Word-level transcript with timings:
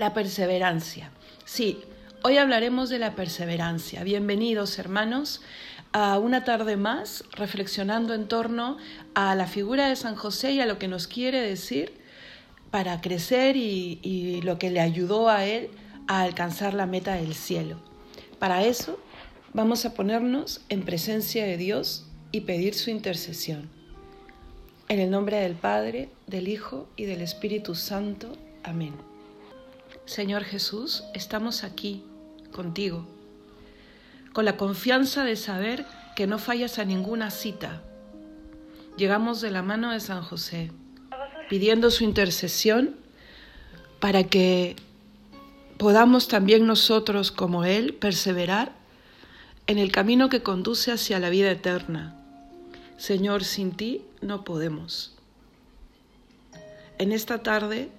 La 0.00 0.14
perseverancia. 0.14 1.10
Sí, 1.44 1.78
hoy 2.22 2.38
hablaremos 2.38 2.88
de 2.88 2.98
la 2.98 3.14
perseverancia. 3.14 4.02
Bienvenidos 4.02 4.78
hermanos 4.78 5.42
a 5.92 6.18
una 6.18 6.42
tarde 6.42 6.78
más 6.78 7.22
reflexionando 7.32 8.14
en 8.14 8.26
torno 8.26 8.78
a 9.12 9.34
la 9.34 9.46
figura 9.46 9.90
de 9.90 9.96
San 9.96 10.16
José 10.16 10.52
y 10.52 10.60
a 10.62 10.64
lo 10.64 10.78
que 10.78 10.88
nos 10.88 11.06
quiere 11.06 11.42
decir 11.42 11.92
para 12.70 13.02
crecer 13.02 13.56
y, 13.56 14.40
lo 14.42 14.58
que 14.58 14.70
le 14.70 14.80
ayudó 14.80 15.28
a 15.28 15.44
él 15.44 15.68
a 16.06 16.22
alcanzar 16.22 16.72
la 16.72 16.86
meta 16.86 17.16
del 17.16 17.34
cielo. 17.34 17.78
Para 18.38 18.64
eso 18.64 18.98
vamos 19.52 19.84
a 19.84 19.92
ponernos 19.92 20.62
en 20.70 20.80
presencia 20.86 21.44
de 21.44 21.58
Dios 21.58 22.06
y 22.32 22.40
pedir 22.40 22.72
su 22.72 22.88
intercesión. 22.88 23.68
En 24.88 24.98
el 24.98 25.10
nombre 25.10 25.40
del 25.40 25.56
Padre, 25.56 26.08
del 26.26 26.48
Hijo 26.48 26.88
y 26.96 27.04
del 27.04 27.20
Espíritu 27.20 27.74
Santo. 27.74 28.32
Amén. 28.62 29.09
Señor 30.10 30.42
Jesús, 30.42 31.04
estamos 31.14 31.62
aquí 31.62 32.02
contigo, 32.50 33.06
con 34.32 34.44
la 34.44 34.56
confianza 34.56 35.22
de 35.22 35.36
saber 35.36 35.86
que 36.16 36.26
no 36.26 36.40
fallas 36.40 36.80
a 36.80 36.84
ninguna 36.84 37.30
cita. 37.30 37.84
Llegamos 38.96 39.40
de 39.40 39.52
la 39.52 39.62
mano 39.62 39.92
de 39.92 40.00
San 40.00 40.22
José, 40.22 40.72
pidiendo 41.48 41.92
su 41.92 42.02
intercesión 42.02 42.96
para 44.00 44.24
que 44.24 44.74
podamos 45.78 46.26
también 46.26 46.66
nosotros, 46.66 47.30
como 47.30 47.64
Él, 47.64 47.94
perseverar 47.94 48.72
en 49.68 49.78
el 49.78 49.92
camino 49.92 50.28
que 50.28 50.42
conduce 50.42 50.90
hacia 50.90 51.20
la 51.20 51.30
vida 51.30 51.52
eterna. 51.52 52.16
Señor, 52.96 53.44
sin 53.44 53.70
ti 53.76 54.02
no 54.22 54.42
podemos. 54.42 55.14
En 56.98 57.12
esta 57.12 57.44
tarde 57.44 57.92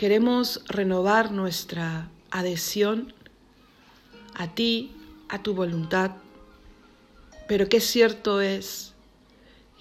Queremos 0.00 0.62
renovar 0.66 1.30
nuestra 1.30 2.08
adhesión 2.30 3.12
a 4.34 4.54
ti, 4.54 4.96
a 5.28 5.42
tu 5.42 5.52
voluntad, 5.52 6.12
pero 7.46 7.68
qué 7.68 7.82
cierto 7.82 8.40
es 8.40 8.94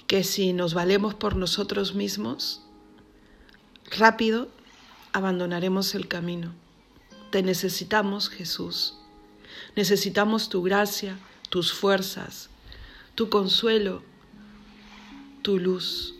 que 0.08 0.26
si 0.26 0.52
nos 0.52 0.74
valemos 0.74 1.14
por 1.16 1.38
nosotros 1.38 1.96
mismos, 1.96 2.62
rápido 3.98 4.50
abandonaremos 5.14 5.96
el 5.96 6.10
camino. 6.10 6.54
Te 7.32 7.42
necesitamos, 7.42 8.28
Jesús. 8.28 8.98
Necesitamos 9.78 10.50
tu 10.50 10.62
gracia, 10.62 11.18
tus 11.50 11.72
fuerzas, 11.72 12.50
tu 13.16 13.30
consuelo, 13.30 14.04
tu 15.44 15.60
luz. 15.60 16.19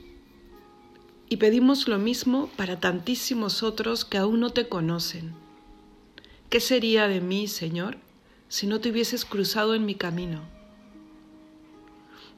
Y 1.32 1.38
pedimos 1.38 1.88
lo 1.88 2.00
mismo 2.00 2.50
para 2.58 2.80
tantísimos 2.80 3.62
otros 3.62 4.04
que 4.04 4.18
aún 4.18 4.40
no 4.40 4.50
te 4.50 4.68
conocen. 4.68 5.36
¿Qué 6.50 6.60
sería 6.60 7.08
de 7.08 7.22
mí, 7.22 7.48
Señor, 7.48 7.98
si 8.48 8.66
no 8.66 8.82
te 8.82 8.90
hubieses 8.90 9.26
cruzado 9.26 9.76
en 9.76 9.86
mi 9.86 9.94
camino? 9.94 10.42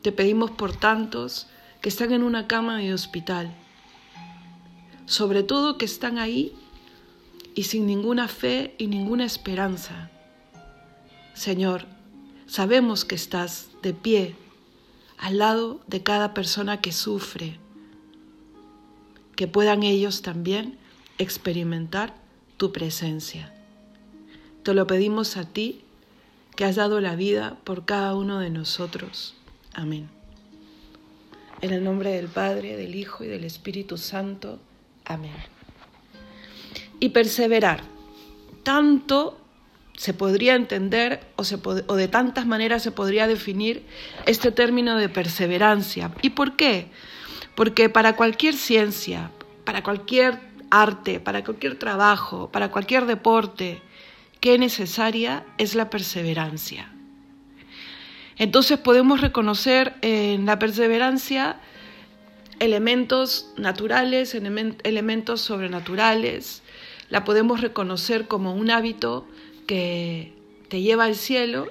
Te 0.01 0.11
pedimos 0.11 0.51
por 0.51 0.75
tantos 0.75 1.47
que 1.79 1.87
están 1.87 2.11
en 2.11 2.21
una 2.21 2.47
cama 2.47 2.79
de 2.79 2.93
hospital, 2.93 3.55
sobre 5.05 5.43
todo 5.43 5.77
que 5.77 5.85
están 5.85 6.19
ahí 6.19 6.53
y 7.55 7.63
sin 7.63 7.85
ninguna 7.85 8.27
fe 8.27 8.75
y 8.77 8.87
ninguna 8.87 9.23
esperanza. 9.23 10.11
Señor, 11.33 11.85
sabemos 12.45 13.05
que 13.05 13.15
estás 13.15 13.69
de 13.81 13.93
pie 13.93 14.35
al 15.17 15.37
lado 15.37 15.79
de 15.87 16.03
cada 16.03 16.33
persona 16.33 16.81
que 16.81 16.91
sufre 16.91 17.60
que 19.35 19.47
puedan 19.47 19.83
ellos 19.83 20.21
también 20.21 20.77
experimentar 21.17 22.13
tu 22.57 22.71
presencia. 22.71 23.53
Te 24.63 24.73
lo 24.73 24.85
pedimos 24.87 25.37
a 25.37 25.45
ti, 25.45 25.81
que 26.55 26.65
has 26.65 26.75
dado 26.75 26.99
la 26.99 27.15
vida 27.15 27.57
por 27.63 27.85
cada 27.85 28.15
uno 28.15 28.39
de 28.39 28.49
nosotros. 28.49 29.35
Amén. 29.73 30.09
En 31.61 31.71
el 31.71 31.83
nombre 31.83 32.11
del 32.11 32.27
Padre, 32.27 32.75
del 32.75 32.95
Hijo 32.95 33.23
y 33.23 33.27
del 33.27 33.43
Espíritu 33.43 33.97
Santo. 33.97 34.59
Amén. 35.05 35.33
Y 36.99 37.09
perseverar. 37.09 37.81
Tanto 38.63 39.39
se 39.95 40.13
podría 40.13 40.55
entender 40.55 41.21
o, 41.35 41.43
o, 41.87 41.95
de 41.95 42.07
tantas 42.07 42.45
maneras 42.45 42.81
se 42.83 42.91
podría 42.91 43.27
definir 43.27 43.85
este 44.25 44.51
término 44.51 44.97
de 44.97 45.09
perseverancia. 45.09 46.11
¿Y 46.21 46.31
por 46.31 46.55
qué? 46.55 46.87
Porque 47.55 47.89
para 47.89 48.15
cualquier 48.15 48.55
ciencia, 48.55 49.31
para 49.65 49.83
cualquier 49.83 50.39
arte, 50.69 51.19
para 51.19 51.43
cualquier 51.43 51.77
trabajo, 51.77 52.49
para 52.51 52.71
cualquier 52.71 53.05
deporte, 53.05 53.81
qué 54.39 54.57
necesaria 54.57 55.45
es 55.57 55.75
la 55.75 55.89
perseverancia. 55.89 56.91
Entonces 58.37 58.79
podemos 58.79 59.21
reconocer 59.21 59.95
en 60.01 60.45
la 60.45 60.57
perseverancia 60.57 61.59
elementos 62.59 63.53
naturales, 63.57 64.35
elementos 64.35 65.41
sobrenaturales, 65.41 66.63
la 67.09 67.23
podemos 67.23 67.59
reconocer 67.59 68.27
como 68.27 68.53
un 68.53 68.71
hábito 68.71 69.27
que 69.67 70.33
te 70.69 70.81
lleva 70.81 71.05
al 71.05 71.15
cielo 71.15 71.67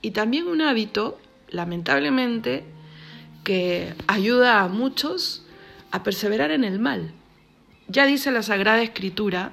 y 0.00 0.12
también 0.12 0.46
un 0.46 0.62
hábito, 0.62 1.18
lamentablemente, 1.50 2.64
que 3.44 3.94
ayuda 4.06 4.60
a 4.60 4.68
muchos 4.68 5.42
a 5.90 6.02
perseverar 6.02 6.50
en 6.50 6.64
el 6.64 6.78
mal. 6.78 7.12
Ya 7.88 8.06
dice 8.06 8.30
la 8.30 8.42
Sagrada 8.42 8.82
Escritura 8.82 9.52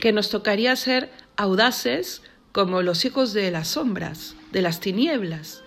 que 0.00 0.12
nos 0.12 0.30
tocaría 0.30 0.74
ser 0.76 1.10
audaces 1.36 2.22
como 2.52 2.82
los 2.82 3.04
hijos 3.04 3.32
de 3.32 3.50
las 3.50 3.68
sombras, 3.68 4.36
de 4.52 4.62
las 4.62 4.80
tinieblas. 4.80 5.62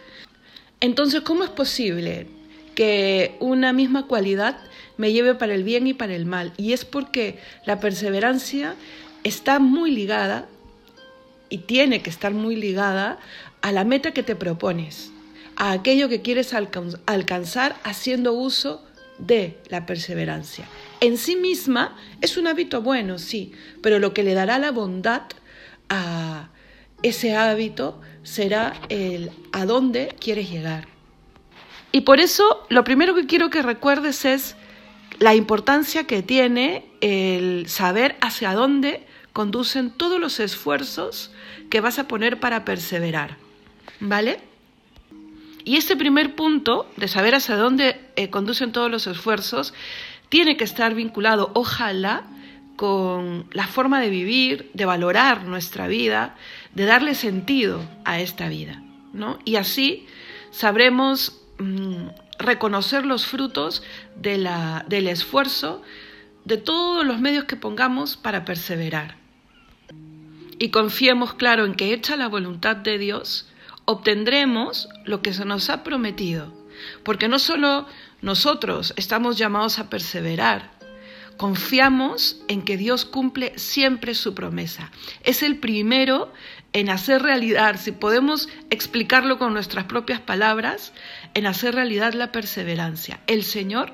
Entonces, 0.79 1.21
¿cómo 1.21 1.43
es 1.43 1.49
posible 1.49 2.27
que 2.75 3.35
una 3.39 3.73
misma 3.73 4.05
cualidad 4.05 4.57
me 4.97 5.11
lleve 5.11 5.33
para 5.33 5.55
el 5.55 5.63
bien 5.63 5.87
y 5.87 5.93
para 5.93 6.15
el 6.15 6.25
mal? 6.25 6.53
Y 6.57 6.73
es 6.73 6.85
porque 6.85 7.39
la 7.65 7.79
perseverancia 7.79 8.75
está 9.23 9.57
muy 9.57 9.89
ligada 9.89 10.47
y 11.49 11.59
tiene 11.59 12.03
que 12.03 12.09
estar 12.09 12.33
muy 12.33 12.55
ligada 12.55 13.17
a 13.61 13.71
la 13.71 13.83
meta 13.83 14.11
que 14.11 14.21
te 14.21 14.35
propones 14.35 15.11
a 15.55 15.71
aquello 15.71 16.09
que 16.09 16.21
quieres 16.21 16.53
alcanzar 16.53 17.75
haciendo 17.83 18.33
uso 18.33 18.83
de 19.17 19.57
la 19.69 19.85
perseverancia. 19.85 20.65
En 20.99 21.17
sí 21.17 21.35
misma 21.35 21.95
es 22.21 22.37
un 22.37 22.47
hábito 22.47 22.81
bueno, 22.81 23.17
sí, 23.17 23.53
pero 23.81 23.99
lo 23.99 24.13
que 24.13 24.23
le 24.23 24.33
dará 24.33 24.59
la 24.59 24.71
bondad 24.71 25.23
a 25.89 26.49
ese 27.03 27.35
hábito 27.35 28.01
será 28.23 28.73
el 28.89 29.31
a 29.51 29.65
dónde 29.65 30.15
quieres 30.19 30.49
llegar. 30.49 30.87
Y 31.91 32.01
por 32.01 32.19
eso 32.19 32.65
lo 32.69 32.83
primero 32.83 33.15
que 33.15 33.25
quiero 33.25 33.49
que 33.49 33.61
recuerdes 33.61 34.25
es 34.25 34.55
la 35.19 35.35
importancia 35.35 36.05
que 36.05 36.23
tiene 36.23 36.85
el 36.99 37.69
saber 37.69 38.17
hacia 38.19 38.53
dónde 38.53 39.05
conducen 39.31 39.91
todos 39.91 40.19
los 40.19 40.39
esfuerzos 40.39 41.31
que 41.69 41.81
vas 41.81 41.99
a 41.99 42.07
poner 42.07 42.39
para 42.39 42.65
perseverar. 42.65 43.37
¿Vale? 43.99 44.39
Y 45.65 45.77
este 45.77 45.97
primer 45.97 46.35
punto, 46.35 46.87
de 46.95 47.07
saber 47.07 47.33
hacia 47.33 47.57
dónde 47.57 47.99
eh, 48.15 48.29
conducen 48.29 48.71
todos 48.71 48.89
los 48.89 49.07
esfuerzos, 49.07 49.73
tiene 50.29 50.57
que 50.57 50.63
estar 50.63 50.93
vinculado, 50.93 51.51
ojalá, 51.55 52.27
con 52.75 53.47
la 53.51 53.67
forma 53.67 53.99
de 53.99 54.09
vivir, 54.09 54.69
de 54.73 54.85
valorar 54.85 55.45
nuestra 55.45 55.87
vida, 55.87 56.35
de 56.75 56.85
darle 56.85 57.15
sentido 57.15 57.81
a 58.03 58.19
esta 58.19 58.47
vida. 58.47 58.83
¿no? 59.11 59.39
Y 59.43 59.55
así 59.55 60.05
sabremos 60.51 61.41
mm, 61.57 62.09
reconocer 62.37 63.05
los 63.05 63.25
frutos 63.25 63.81
del 64.15 64.47
esfuerzo 65.07 65.81
de 66.43 66.57
todos 66.57 67.05
los 67.05 67.19
medios 67.19 67.45
que 67.45 67.55
pongamos 67.55 68.17
para 68.17 68.45
perseverar. 68.45 69.15
Y 70.59 70.69
confiemos, 70.69 71.33
claro, 71.33 71.65
en 71.65 71.73
que 71.73 71.91
hecha 71.91 72.15
la 72.15 72.27
voluntad 72.27 72.75
de 72.75 72.97
Dios, 72.97 73.49
obtendremos 73.85 74.89
lo 75.05 75.21
que 75.21 75.33
se 75.33 75.45
nos 75.45 75.69
ha 75.69 75.83
prometido, 75.83 76.53
porque 77.03 77.27
no 77.27 77.39
solo 77.39 77.87
nosotros 78.21 78.93
estamos 78.97 79.37
llamados 79.37 79.79
a 79.79 79.89
perseverar, 79.89 80.71
confiamos 81.37 82.41
en 82.47 82.63
que 82.63 82.77
Dios 82.77 83.05
cumple 83.05 83.57
siempre 83.57 84.15
su 84.15 84.33
promesa. 84.33 84.91
Es 85.23 85.43
el 85.43 85.57
primero 85.57 86.31
en 86.73 86.89
hacer 86.89 87.21
realidad, 87.21 87.79
si 87.79 87.91
podemos 87.91 88.49
explicarlo 88.69 89.37
con 89.37 89.53
nuestras 89.53 89.85
propias 89.85 90.19
palabras, 90.19 90.93
en 91.33 91.45
hacer 91.45 91.75
realidad 91.75 92.13
la 92.13 92.31
perseverancia. 92.31 93.21
El 93.27 93.43
Señor 93.43 93.93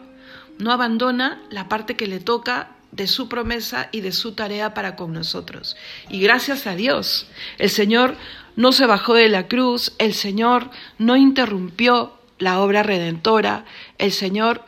no 0.57 0.71
abandona 0.71 1.41
la 1.49 1.67
parte 1.67 1.95
que 1.95 2.07
le 2.07 2.19
toca 2.19 2.71
de 2.91 3.07
su 3.07 3.29
promesa 3.29 3.89
y 3.91 4.01
de 4.01 4.11
su 4.11 4.33
tarea 4.33 4.73
para 4.73 4.95
con 4.95 5.13
nosotros. 5.13 5.77
Y 6.09 6.19
gracias 6.21 6.67
a 6.67 6.75
Dios, 6.75 7.27
el 7.57 7.69
Señor 7.69 8.15
no 8.56 8.71
se 8.71 8.86
bajó 8.86 9.13
de 9.13 9.30
la 9.30 9.48
cruz, 9.48 9.94
el 9.98 10.13
Señor 10.13 10.69
no 10.98 11.15
interrumpió 11.15 12.18
la 12.39 12.59
obra 12.59 12.83
redentora, 12.83 13.65
el 13.98 14.12
Señor 14.12 14.63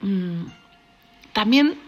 mm, 0.00 0.44
también 1.32 1.78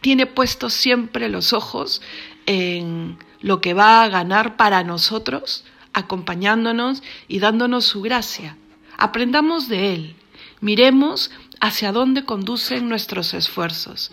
tiene 0.00 0.26
puestos 0.26 0.74
siempre 0.74 1.28
los 1.28 1.52
ojos 1.52 2.02
en 2.46 3.18
lo 3.40 3.60
que 3.60 3.74
va 3.74 4.02
a 4.02 4.08
ganar 4.08 4.56
para 4.56 4.84
nosotros, 4.84 5.64
acompañándonos 5.92 7.02
y 7.28 7.38
dándonos 7.38 7.86
su 7.86 8.02
gracia. 8.02 8.56
Aprendamos 8.98 9.68
de 9.68 9.94
Él, 9.94 10.16
miremos 10.60 11.30
hacia 11.60 11.92
dónde 11.92 12.24
conducen 12.24 12.88
nuestros 12.88 13.32
esfuerzos. 13.34 14.10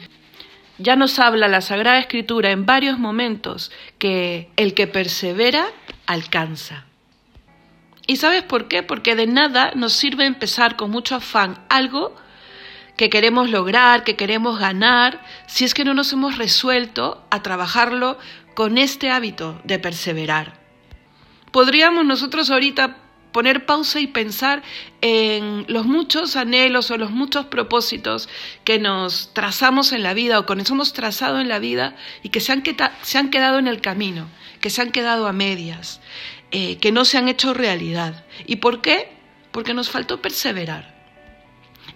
Ya 0.78 0.96
nos 0.96 1.20
habla 1.20 1.48
la 1.48 1.62
Sagrada 1.62 2.00
Escritura 2.00 2.52
en 2.52 2.66
varios 2.66 2.98
momentos 2.98 3.72
que 4.00 4.50
el 4.56 4.74
que 4.74 4.88
persevera 4.88 5.68
alcanza. 6.12 6.86
¿Y 8.08 8.18
sabes 8.18 8.44
por 8.44 8.68
qué? 8.68 8.84
Porque 8.84 9.16
de 9.16 9.28
nada 9.28 9.72
nos 9.76 9.94
sirve 9.94 10.26
empezar 10.26 10.76
con 10.76 10.92
mucho 10.92 11.16
afán 11.16 11.64
algo 11.70 12.16
que 12.98 13.10
queremos 13.10 13.50
lograr, 13.50 14.04
que 14.04 14.16
queremos 14.16 14.60
ganar, 14.60 15.24
si 15.48 15.64
es 15.64 15.74
que 15.74 15.86
no 15.86 15.94
nos 15.94 16.12
hemos 16.14 16.38
resuelto 16.38 17.26
a 17.32 17.42
trabajarlo 17.42 18.20
con 18.54 18.78
este 18.78 19.10
hábito 19.10 19.60
de 19.64 19.80
perseverar. 19.80 20.60
Podríamos 21.52 22.06
nosotros 22.06 22.50
ahorita 22.50 22.98
poner 23.32 23.66
pausa 23.66 24.00
y 24.00 24.08
pensar 24.08 24.62
en 25.02 25.66
los 25.68 25.86
muchos 25.86 26.36
anhelos 26.36 26.92
o 26.92 26.98
los 26.98 27.12
muchos 27.12 27.46
propósitos 27.46 28.30
que 28.64 28.78
nos 28.78 29.34
trazamos 29.34 29.94
en 29.94 30.04
la 30.04 30.14
vida 30.14 30.38
o 30.40 30.46
que 30.46 30.56
nos 30.56 30.70
hemos 30.70 30.94
trazado 30.94 31.40
en 31.40 31.48
la 31.48 31.60
vida 31.60 31.96
y 32.24 32.30
que 32.30 32.42
se 32.42 32.52
han, 32.52 32.64
se 33.02 33.18
han 33.18 33.30
quedado 33.30 33.58
en 33.58 33.68
el 33.68 33.82
camino, 33.82 34.28
que 34.62 34.70
se 34.70 34.82
han 34.82 34.92
quedado 34.92 35.28
a 35.28 35.34
medias, 35.34 36.00
eh, 36.52 36.78
que 36.78 36.92
no 36.92 37.06
se 37.06 37.18
han 37.18 37.28
hecho 37.28 37.54
realidad. 37.54 38.26
¿Y 38.46 38.58
por 38.58 38.82
qué? 38.82 39.12
Porque 39.52 39.74
nos 39.74 39.90
faltó 39.90 40.22
perseverar. 40.22 40.96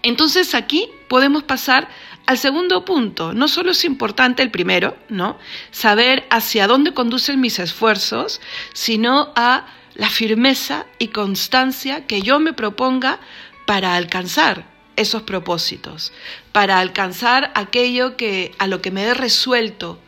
Entonces 0.04 0.54
aquí 0.54 0.90
podemos 1.08 1.44
pasar 1.44 1.88
al 2.26 2.38
segundo 2.38 2.86
punto. 2.86 3.34
No 3.34 3.48
solo 3.48 3.72
es 3.72 3.86
importante 3.86 4.44
el 4.44 4.52
primero, 4.52 4.98
¿no? 5.10 5.38
Saber 5.72 6.26
hacia 6.30 6.68
dónde 6.68 6.94
conducen 6.94 7.40
mis 7.40 7.60
esfuerzos, 7.60 8.42
sino 8.74 9.32
a 9.36 9.68
la 9.96 10.10
firmeza 10.10 10.86
y 11.00 11.08
constancia 11.10 12.06
que 12.06 12.22
yo 12.22 12.40
me 12.40 12.54
proponga 12.54 13.20
para 13.66 13.96
alcanzar 13.96 14.66
esos 14.96 15.24
propósitos, 15.24 16.14
para 16.52 16.80
alcanzar 16.80 17.52
aquello 17.56 18.18
que 18.18 18.54
a 18.60 18.68
lo 18.68 18.82
que 18.82 18.92
me 18.92 19.04
he 19.04 19.14
resuelto. 19.14 20.00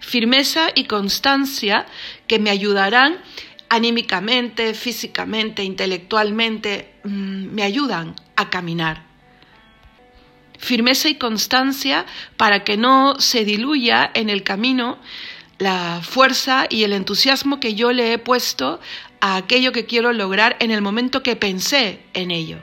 Firmeza 0.00 0.68
y 0.74 0.84
constancia 0.84 1.86
que 2.26 2.38
me 2.38 2.50
ayudarán 2.50 3.18
anímicamente, 3.68 4.74
físicamente, 4.74 5.62
intelectualmente, 5.62 6.94
mm, 7.04 7.54
me 7.54 7.62
ayudan 7.62 8.16
a 8.36 8.50
caminar. 8.50 9.04
Firmeza 10.58 11.08
y 11.08 11.14
constancia 11.14 12.04
para 12.36 12.64
que 12.64 12.76
no 12.76 13.18
se 13.20 13.44
diluya 13.44 14.10
en 14.12 14.28
el 14.28 14.42
camino 14.42 14.98
la 15.58 16.00
fuerza 16.02 16.66
y 16.68 16.84
el 16.84 16.92
entusiasmo 16.92 17.60
que 17.60 17.74
yo 17.74 17.92
le 17.92 18.12
he 18.12 18.18
puesto 18.18 18.80
a 19.20 19.36
aquello 19.36 19.72
que 19.72 19.86
quiero 19.86 20.12
lograr 20.12 20.56
en 20.58 20.70
el 20.70 20.82
momento 20.82 21.22
que 21.22 21.36
pensé 21.36 22.00
en 22.14 22.30
ello. 22.30 22.58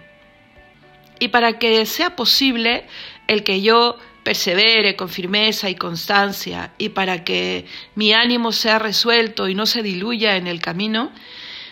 Y 1.19 1.29
para 1.29 1.57
que 1.59 1.85
sea 1.85 2.15
posible 2.15 2.85
el 3.27 3.43
que 3.43 3.61
yo 3.61 3.97
persevere 4.27 4.97
con 4.97 5.07
firmeza 5.07 5.69
y 5.69 5.75
constancia 5.75 6.73
y 6.77 6.89
para 6.89 7.23
que 7.23 7.65
mi 7.95 8.11
ánimo 8.11 8.51
sea 8.51 8.77
resuelto 8.77 9.47
y 9.47 9.55
no 9.55 9.65
se 9.65 9.81
diluya 9.81 10.35
en 10.35 10.47
el 10.47 10.59
camino, 10.59 11.13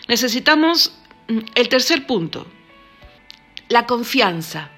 necesitamos 0.08 0.94
mm, 1.28 1.40
el 1.54 1.68
tercer 1.68 2.06
punto, 2.06 2.46
la 3.68 3.84
confianza. 3.84 4.70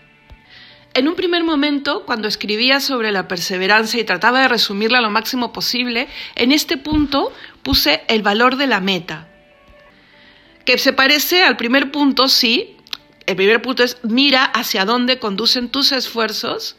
En 0.93 1.07
un 1.07 1.15
primer 1.15 1.45
momento, 1.45 2.05
cuando 2.05 2.27
escribía 2.27 2.81
sobre 2.81 3.13
la 3.13 3.29
perseverancia 3.29 4.01
y 4.01 4.05
trataba 4.05 4.41
de 4.41 4.49
resumirla 4.49 5.01
lo 5.01 5.11
máximo 5.11 5.53
posible, 5.53 6.09
en 6.35 6.51
este 6.51 6.79
punto 6.79 7.33
puse 7.63 8.03
el 8.09 8.23
valor 8.23 8.57
de 8.57 8.67
la 8.67 8.81
meta, 8.81 9.29
que 10.65 10.79
se 10.79 10.93
parece 10.93 11.45
al 11.45 11.57
primer 11.57 11.93
punto, 11.93 12.27
sí. 12.27 12.75
El 13.27 13.37
primer 13.37 13.63
punto 13.63 13.85
es 13.85 13.99
mira 14.03 14.43
hacia 14.43 14.85
dónde 14.85 15.21
conducen 15.21 15.69
tus 15.69 15.93
esfuerzos, 15.93 16.75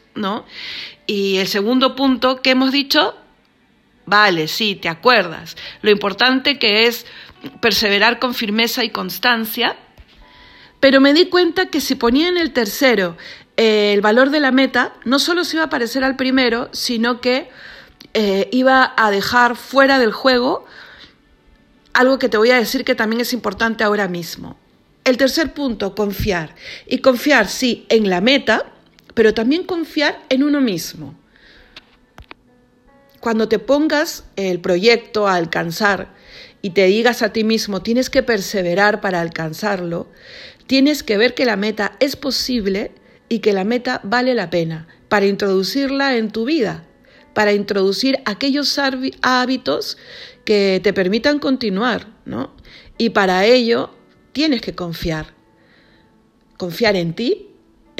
Y 1.06 1.38
el 1.38 1.48
segundo 1.48 1.96
punto 1.96 2.42
que 2.42 2.50
hemos 2.50 2.72
dicho, 2.72 3.14
vale, 4.06 4.48
sí, 4.48 4.76
te 4.76 4.88
acuerdas. 4.88 5.56
Lo 5.82 5.90
importante 5.90 6.58
que 6.58 6.86
es 6.86 7.06
perseverar 7.60 8.18
con 8.18 8.34
firmeza 8.34 8.84
y 8.84 8.90
constancia, 8.90 9.76
pero 10.78 11.00
me 11.00 11.12
di 11.12 11.26
cuenta 11.26 11.66
que 11.66 11.80
si 11.80 11.94
ponía 11.94 12.28
en 12.28 12.38
el 12.38 12.52
tercero 12.52 13.16
eh, 13.56 13.92
el 13.92 14.00
valor 14.00 14.30
de 14.30 14.40
la 14.40 14.52
meta 14.52 14.94
no 15.04 15.18
solo 15.18 15.44
se 15.44 15.56
iba 15.56 15.64
a 15.64 15.70
parecer 15.70 16.02
al 16.04 16.16
primero, 16.16 16.70
sino 16.72 17.20
que 17.20 17.50
eh, 18.14 18.48
iba 18.52 18.94
a 18.96 19.10
dejar 19.10 19.54
fuera 19.56 19.98
del 19.98 20.12
juego 20.12 20.64
algo 21.92 22.18
que 22.18 22.28
te 22.28 22.38
voy 22.38 22.50
a 22.50 22.56
decir 22.56 22.84
que 22.84 22.94
también 22.94 23.20
es 23.20 23.32
importante 23.32 23.84
ahora 23.84 24.08
mismo. 24.08 24.56
El 25.04 25.16
tercer 25.16 25.52
punto, 25.52 25.94
confiar. 25.94 26.54
Y 26.86 26.98
confiar, 26.98 27.48
sí, 27.48 27.84
en 27.88 28.08
la 28.08 28.20
meta, 28.20 28.64
pero 29.14 29.34
también 29.34 29.64
confiar 29.64 30.22
en 30.28 30.42
uno 30.42 30.60
mismo. 30.60 31.14
Cuando 33.20 33.48
te 33.48 33.58
pongas 33.58 34.24
el 34.36 34.60
proyecto 34.60 35.28
a 35.28 35.34
alcanzar 35.34 36.14
y 36.62 36.70
te 36.70 36.86
digas 36.86 37.22
a 37.22 37.32
ti 37.32 37.44
mismo, 37.44 37.82
tienes 37.82 38.08
que 38.08 38.22
perseverar 38.22 39.00
para 39.00 39.20
alcanzarlo, 39.20 40.08
tienes 40.66 41.02
que 41.02 41.18
ver 41.18 41.34
que 41.34 41.44
la 41.44 41.56
meta 41.56 41.96
es 42.00 42.16
posible 42.16 42.92
y 43.28 43.40
que 43.40 43.52
la 43.52 43.64
meta 43.64 44.00
vale 44.04 44.34
la 44.34 44.48
pena 44.48 44.88
para 45.08 45.26
introducirla 45.26 46.16
en 46.16 46.30
tu 46.30 46.46
vida, 46.46 46.86
para 47.34 47.52
introducir 47.52 48.20
aquellos 48.24 48.78
hábitos 49.22 49.98
que 50.44 50.80
te 50.82 50.92
permitan 50.92 51.38
continuar, 51.38 52.06
¿no? 52.24 52.54
Y 52.96 53.10
para 53.10 53.44
ello 53.44 53.90
tienes 54.32 54.62
que 54.62 54.74
confiar. 54.74 55.34
Confiar 56.56 56.96
en 56.96 57.14
ti, 57.14 57.49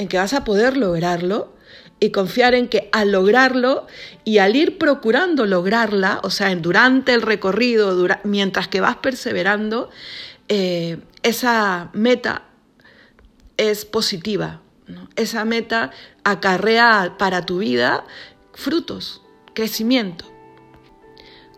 en 0.01 0.07
que 0.07 0.17
vas 0.17 0.33
a 0.33 0.43
poder 0.43 0.77
lograrlo 0.77 1.53
y 1.99 2.09
confiar 2.09 2.55
en 2.55 2.67
que 2.67 2.89
al 2.91 3.11
lograrlo 3.11 3.85
y 4.23 4.39
al 4.39 4.55
ir 4.55 4.79
procurando 4.79 5.45
lograrla, 5.45 6.19
o 6.23 6.31
sea, 6.31 6.53
durante 6.55 7.13
el 7.13 7.21
recorrido, 7.21 7.95
mientras 8.23 8.67
que 8.67 8.81
vas 8.81 8.97
perseverando, 8.97 9.91
eh, 10.47 10.97
esa 11.21 11.91
meta 11.93 12.43
es 13.57 13.85
positiva, 13.85 14.61
esa 15.15 15.45
meta 15.45 15.91
acarrea 16.23 17.15
para 17.19 17.45
tu 17.45 17.59
vida 17.59 18.03
frutos, 18.53 19.21
crecimiento. 19.53 20.25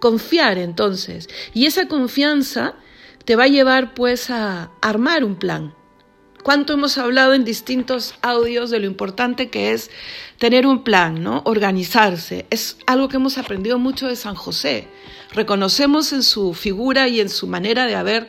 Confiar 0.02 0.58
entonces. 0.58 1.30
Y 1.54 1.66
esa 1.66 1.88
confianza 1.88 2.76
te 3.24 3.38
va 3.38 3.46
a 3.46 3.48
llevar 3.48 3.94
pues 3.94 4.30
a 4.30 4.72
armar 4.82 5.24
un 5.24 5.38
plan. 5.38 5.74
¿Cuánto 6.44 6.74
hemos 6.74 6.98
hablado 6.98 7.34
en 7.34 7.46
distintos 7.46 8.16
audios 8.22 8.70
de 8.70 8.80
lo 8.80 8.86
importante 8.86 9.50
que 9.50 9.72
es 9.72 9.90
tener 10.38 10.68
un 10.68 10.84
plan, 10.84 11.24
¿no? 11.24 11.42
Organizarse. 11.46 12.46
Es 12.50 12.78
algo 12.86 13.10
que 13.10 13.16
hemos 13.16 13.38
aprendido 13.38 13.80
mucho 13.80 14.08
de 14.08 14.16
San 14.16 14.36
José. 14.36 14.88
Reconocemos 15.34 16.14
en 16.14 16.22
su 16.22 16.54
figura 16.54 17.08
y 17.08 17.20
en 17.22 17.30
su 17.30 17.48
manera 17.48 17.88
de 17.88 17.96
haber 17.96 18.28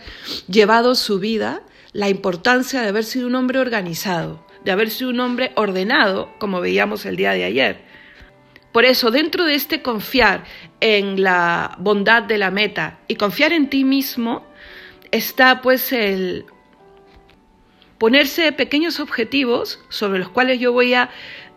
llevado 0.48 0.94
su 0.94 1.18
vida 1.18 1.62
la 1.92 2.08
importancia 2.08 2.80
de 2.80 2.88
haber 2.88 3.04
sido 3.04 3.26
un 3.26 3.34
hombre 3.34 3.58
organizado 3.58 4.44
de 4.64 4.72
haber 4.72 4.90
sido 4.90 5.10
un 5.10 5.20
hombre 5.20 5.52
ordenado, 5.54 6.30
como 6.38 6.60
veíamos 6.60 7.04
el 7.06 7.16
día 7.16 7.32
de 7.32 7.44
ayer. 7.44 7.82
Por 8.72 8.84
eso, 8.84 9.10
dentro 9.10 9.44
de 9.44 9.54
este 9.54 9.82
confiar 9.82 10.44
en 10.80 11.22
la 11.22 11.76
bondad 11.78 12.22
de 12.22 12.38
la 12.38 12.50
meta 12.50 12.98
y 13.06 13.14
confiar 13.14 13.52
en 13.52 13.70
ti 13.70 13.84
mismo, 13.84 14.44
está 15.12 15.60
pues 15.60 15.92
el 15.92 16.46
ponerse 17.98 18.52
pequeños 18.52 19.00
objetivos 19.00 19.80
sobre 19.88 20.18
los 20.18 20.28
cuales 20.28 20.60
yo 20.60 20.72
voy 20.72 20.94
a 20.94 21.10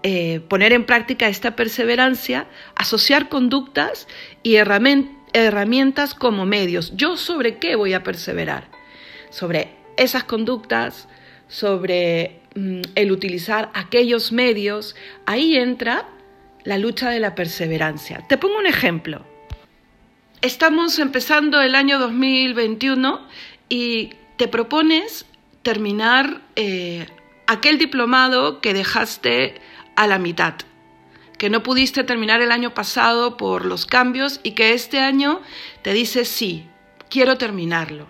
eh, 0.03 0.41
poner 0.47 0.73
en 0.73 0.85
práctica 0.85 1.27
esta 1.27 1.55
perseverancia, 1.55 2.47
asociar 2.75 3.29
conductas 3.29 4.07
y 4.43 4.55
herramientas 4.55 6.13
como 6.13 6.45
medios. 6.45 6.93
¿Yo 6.95 7.17
sobre 7.17 7.57
qué 7.57 7.75
voy 7.75 7.93
a 7.93 8.03
perseverar? 8.03 8.69
Sobre 9.29 9.69
esas 9.97 10.23
conductas, 10.23 11.07
sobre 11.47 12.39
mm, 12.55 12.81
el 12.95 13.11
utilizar 13.11 13.71
aquellos 13.73 14.31
medios, 14.31 14.95
ahí 15.25 15.57
entra 15.57 16.07
la 16.63 16.77
lucha 16.77 17.09
de 17.09 17.19
la 17.19 17.33
perseverancia. 17.33 18.23
Te 18.27 18.37
pongo 18.37 18.59
un 18.59 18.67
ejemplo. 18.67 19.25
Estamos 20.41 20.99
empezando 20.99 21.61
el 21.61 21.73
año 21.73 21.97
2021 21.97 23.27
y 23.69 24.11
te 24.37 24.47
propones 24.47 25.25
terminar 25.67 26.39
eh, 26.55 27.07
aquel 27.45 27.77
diplomado 27.77 28.61
que 28.61 28.73
dejaste 28.73 29.59
a 29.97 30.07
la 30.07 30.17
mitad, 30.17 30.53
que 31.37 31.49
no 31.49 31.61
pudiste 31.61 32.05
terminar 32.05 32.41
el 32.41 32.53
año 32.53 32.73
pasado 32.73 33.35
por 33.35 33.65
los 33.65 33.85
cambios 33.85 34.39
y 34.43 34.51
que 34.51 34.71
este 34.71 35.01
año 35.01 35.41
te 35.81 35.91
dices 35.91 36.29
sí, 36.29 36.69
quiero 37.09 37.37
terminarlo. 37.37 38.07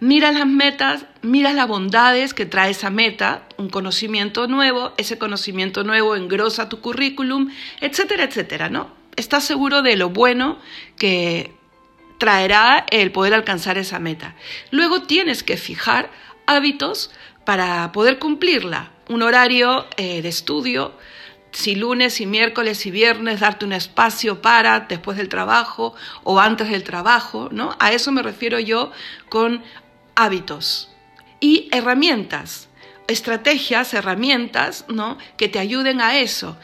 Miras 0.00 0.34
las 0.34 0.48
metas, 0.48 1.06
miras 1.22 1.54
las 1.54 1.68
bondades 1.68 2.34
que 2.34 2.46
trae 2.46 2.72
esa 2.72 2.90
meta, 2.90 3.46
un 3.56 3.70
conocimiento 3.70 4.48
nuevo, 4.48 4.92
ese 4.98 5.18
conocimiento 5.18 5.84
nuevo 5.84 6.16
engrosa 6.16 6.68
tu 6.68 6.80
currículum, 6.80 7.52
etcétera, 7.80 8.24
etcétera, 8.24 8.68
¿no? 8.68 8.90
Estás 9.14 9.44
seguro 9.44 9.82
de 9.82 9.94
lo 9.94 10.10
bueno 10.10 10.58
que 10.96 11.52
traerá 12.18 12.86
el 12.90 13.12
poder 13.12 13.34
alcanzar 13.34 13.78
esa 13.78 14.00
meta. 14.00 14.34
Luego 14.72 15.02
tienes 15.02 15.44
que 15.44 15.56
fijar 15.56 16.10
hábitos 16.50 17.10
para 17.44 17.92
poder 17.92 18.18
cumplirla, 18.18 18.90
un 19.08 19.22
horario 19.22 19.86
eh, 19.96 20.22
de 20.22 20.28
estudio, 20.28 20.92
si 21.52 21.74
lunes 21.74 22.20
y 22.20 22.26
miércoles 22.26 22.86
y 22.86 22.90
viernes 22.90 23.40
darte 23.40 23.64
un 23.64 23.72
espacio 23.72 24.40
para 24.40 24.80
después 24.80 25.16
del 25.16 25.28
trabajo 25.28 25.94
o 26.22 26.38
antes 26.38 26.70
del 26.70 26.84
trabajo, 26.84 27.48
¿no? 27.50 27.76
A 27.80 27.92
eso 27.92 28.12
me 28.12 28.22
refiero 28.22 28.60
yo 28.60 28.92
con 29.28 29.62
hábitos 30.14 30.90
y 31.40 31.68
herramientas, 31.72 32.68
estrategias, 33.08 33.94
herramientas, 33.94 34.84
¿no? 34.88 35.18
Que 35.36 35.48
te 35.48 35.58
ayuden 35.58 36.00
a 36.00 36.18
eso. 36.18 36.56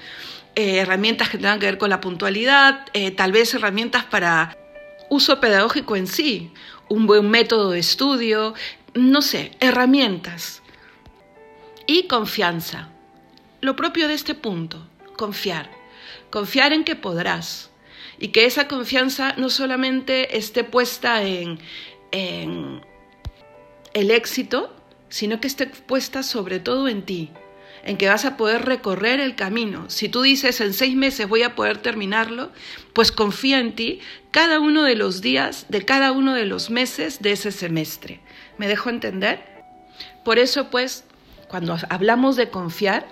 Eh, 0.55 0.79
herramientas 0.79 1.29
que 1.29 1.39
tengan 1.39 1.59
que 1.59 1.67
ver 1.67 1.79
con 1.79 1.91
la 1.91 2.01
puntualidad, 2.01 2.87
eh, 2.93 3.11
tal 3.11 3.33
vez 3.33 3.53
herramientas 3.55 4.05
para 4.05 4.57
uso 5.11 5.41
pedagógico 5.41 5.97
en 5.97 6.07
sí, 6.07 6.53
un 6.89 7.07
buen 7.07 7.29
método 7.29 7.71
de 7.71 7.81
estudio, 7.81 8.55
no 8.97 9.23
sé, 9.23 9.53
herramientas. 9.61 10.63
Y 11.87 12.05
confianza. 12.09 12.89
Lo 13.61 13.77
propio 13.77 14.09
de 14.09 14.15
este 14.15 14.35
punto, 14.35 14.87
confiar. 15.17 15.71
Confiar 16.31 16.73
en 16.73 16.85
que 16.85 16.97
podrás. 16.97 17.71
Y 18.19 18.29
que 18.29 18.47
esa 18.47 18.67
confianza 18.67 19.35
no 19.37 19.51
solamente 19.51 20.39
esté 20.39 20.65
puesta 20.65 21.23
en, 21.23 21.61
el 22.13 24.11
éxito, 24.11 24.75
sino 25.11 25.41
que 25.41 25.49
esté 25.49 25.67
puesta 25.67 26.23
sobre 26.23 26.59
todo 26.59 26.89
en 26.89 27.03
ti, 27.03 27.31
en 27.85 27.99
que 27.99 28.09
vas 28.09 28.25
a 28.25 28.39
poder 28.39 28.65
recorrer 28.65 29.21
el 29.21 29.35
camino. 29.35 29.91
Si 29.91 30.09
tú 30.09 30.23
dices 30.23 30.61
en 30.63 30.73
seis 30.73 30.97
meses 30.97 31.29
voy 31.29 31.43
a 31.43 31.55
poder 31.55 31.79
terminarlo, 31.79 32.53
pues 32.95 33.13
confía 33.13 33.61
en 33.61 33.75
ti 33.75 34.01
cada 34.31 34.61
uno 34.61 34.83
de 34.83 34.97
los 34.97 35.21
días, 35.21 35.67
de 35.69 35.85
cada 35.85 36.13
uno 36.13 36.35
de 36.35 36.47
los 36.47 36.71
meses 36.71 37.21
de 37.21 37.33
ese 37.33 37.53
semestre. 37.53 38.21
¿Me 38.59 38.69
dejo 38.69 38.91
entender? 38.91 39.45
Por 40.25 40.39
eso, 40.39 40.71
pues, 40.71 41.05
cuando 41.49 41.77
hablamos 41.89 42.37
de 42.37 42.51
confiar, 42.51 43.07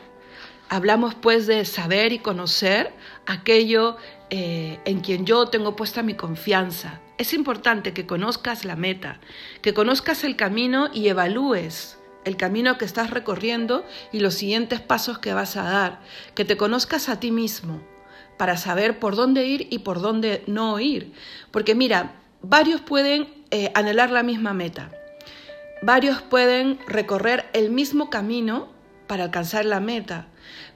hablamos 0.68 1.14
pues 1.14 1.46
de 1.46 1.64
saber 1.64 2.12
y 2.12 2.18
conocer 2.18 2.92
aquello 3.26 3.96
eh, 4.30 4.80
en 4.84 5.00
quien 5.00 5.26
yo 5.26 5.46
tengo 5.46 5.76
puesta 5.76 6.02
mi 6.02 6.14
confianza. 6.14 7.00
Es 7.18 7.32
importante 7.32 7.92
que 7.92 8.06
conozcas 8.06 8.64
la 8.64 8.74
meta, 8.74 9.20
que 9.62 9.74
conozcas 9.74 10.24
el 10.24 10.36
camino 10.36 10.88
y 10.92 11.08
evalúes 11.08 11.98
el 12.24 12.36
camino 12.36 12.78
que 12.78 12.84
estás 12.84 13.10
recorriendo 13.10 13.84
y 14.10 14.20
los 14.20 14.34
siguientes 14.34 14.80
pasos 14.80 15.18
que 15.18 15.34
vas 15.34 15.56
a 15.56 15.64
dar, 15.64 16.00
que 16.34 16.44
te 16.44 16.56
conozcas 16.56 17.08
a 17.08 17.20
ti 17.20 17.30
mismo 17.30 17.82
para 18.38 18.56
saber 18.56 18.98
por 18.98 19.14
dónde 19.14 19.46
ir 19.46 19.68
y 19.70 19.80
por 19.80 20.00
dónde 20.00 20.42
no 20.46 20.80
ir. 20.80 21.12
Porque 21.50 21.74
mira, 21.74 22.14
varios 22.42 22.80
pueden 22.80 23.28
eh, 23.50 23.70
anhelar 23.74 24.10
la 24.10 24.22
misma 24.22 24.54
meta, 24.54 24.90
varios 25.84 26.22
pueden 26.22 26.78
recorrer 26.86 27.44
el 27.52 27.70
mismo 27.70 28.08
camino 28.08 28.68
para 29.06 29.24
alcanzar 29.24 29.66
la 29.66 29.80
meta, 29.80 30.28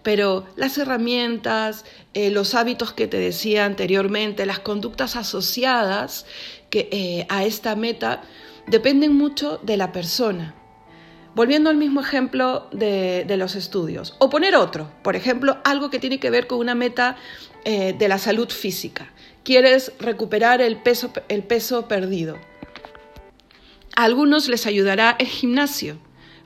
pero 0.03 0.47
las 0.57 0.77
herramientas, 0.77 1.85
eh, 2.13 2.31
los 2.31 2.55
hábitos 2.55 2.93
que 2.93 3.07
te 3.07 3.17
decía 3.17 3.65
anteriormente, 3.65 4.45
las 4.45 4.59
conductas 4.59 5.17
asociadas 5.17 6.27
que, 6.69 6.89
eh, 6.93 7.27
a 7.31 7.45
esta 7.45 7.75
meta, 7.75 8.23
dependen 8.67 9.17
mucho 9.17 9.59
de 9.63 9.79
la 9.79 9.93
persona. 9.93 10.55
Volviendo 11.35 11.71
al 11.71 11.77
mismo 11.77 12.01
ejemplo 12.01 12.69
de, 12.73 13.25
los 13.39 13.55
estudios, 13.55 14.15
o 14.19 14.29
poner 14.29 14.57
otro, 14.57 14.91
por 15.03 15.17
ejemplo, 15.17 15.59
algo 15.65 15.89
que 15.89 16.01
tiene 16.01 16.21
que 16.21 16.31
ver 16.31 16.47
con 16.47 16.59
una 16.59 16.75
meta 16.75 17.17
eh, 17.65 17.95
de 17.97 18.09
la 18.09 18.19
salud 18.19 18.49
física. 18.51 19.13
Quieres 19.43 19.93
recuperar 20.01 20.61
el 20.61 20.77
peso, 20.83 21.11
el 21.29 21.45
peso 21.45 21.89
perdido. 21.89 22.37
A 23.99 24.05
algunos 24.05 24.47
les 24.47 24.65
ayudará 24.67 25.17
el 25.19 25.27
gimnasio 25.27 25.99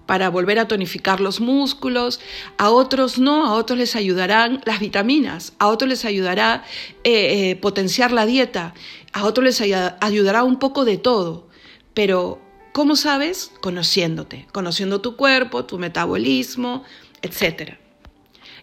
para 0.06 0.30
volver 0.30 0.58
a 0.58 0.68
tonificar 0.68 1.20
los 1.20 1.38
músculos, 1.38 2.18
a 2.56 2.70
otros 2.70 3.18
no, 3.18 3.44
a 3.44 3.52
otros 3.52 3.78
les 3.78 3.94
ayudarán 3.94 4.62
las 4.64 4.80
vitaminas, 4.80 5.52
a 5.58 5.68
otros 5.68 5.86
les 5.90 6.06
ayudará 6.06 6.64
eh, 7.04 7.50
eh, 7.50 7.56
potenciar 7.56 8.10
la 8.10 8.24
dieta, 8.24 8.72
a 9.12 9.24
otros 9.24 9.44
les 9.44 9.60
ayudará 9.60 10.44
un 10.44 10.58
poco 10.58 10.86
de 10.86 10.96
todo, 10.96 11.46
pero 11.92 12.40
¿Cómo 12.72 12.96
sabes? 12.96 13.52
Conociéndote, 13.60 14.46
conociendo 14.50 15.02
tu 15.02 15.16
cuerpo, 15.16 15.66
tu 15.66 15.78
metabolismo, 15.78 16.84
etc. 17.20 17.74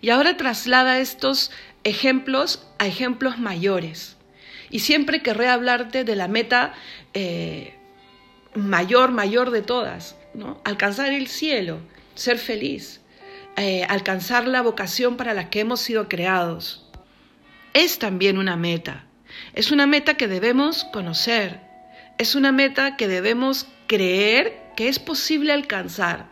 Y 0.01 0.09
ahora 0.09 0.35
traslada 0.35 0.97
estos 0.97 1.51
ejemplos 1.83 2.65
a 2.79 2.87
ejemplos 2.87 3.37
mayores. 3.37 4.17
Y 4.71 4.79
siempre 4.79 5.21
querré 5.21 5.47
hablarte 5.47 6.05
de 6.05 6.15
la 6.15 6.27
meta 6.27 6.73
eh, 7.13 7.78
mayor, 8.55 9.11
mayor 9.11 9.51
de 9.51 9.61
todas, 9.61 10.15
¿no? 10.33 10.61
Alcanzar 10.63 11.11
el 11.11 11.27
cielo, 11.27 11.79
ser 12.15 12.37
feliz, 12.37 13.01
eh, 13.55 13.83
alcanzar 13.89 14.47
la 14.47 14.61
vocación 14.61 15.17
para 15.17 15.33
la 15.33 15.49
que 15.49 15.61
hemos 15.61 15.79
sido 15.81 16.07
creados. 16.07 16.85
Es 17.73 17.99
también 17.99 18.37
una 18.37 18.55
meta. 18.55 19.05
Es 19.53 19.71
una 19.71 19.85
meta 19.85 20.15
que 20.15 20.27
debemos 20.27 20.85
conocer. 20.85 21.59
Es 22.17 22.35
una 22.35 22.51
meta 22.51 22.95
que 22.97 23.07
debemos 23.07 23.67
creer 23.87 24.59
que 24.75 24.87
es 24.87 24.99
posible 24.99 25.53
alcanzar. 25.53 26.27